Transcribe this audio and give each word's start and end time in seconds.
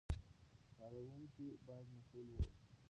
کاروونکي 0.77 1.47
باید 1.65 1.87
مسوول 1.95 2.27
واوسي. 2.29 2.53